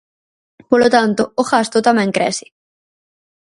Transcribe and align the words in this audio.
Polo 0.69 0.87
tanto, 0.95 1.23
o 1.41 1.43
gasto 1.51 1.77
tamén 1.87 2.13
crece. 2.17 2.45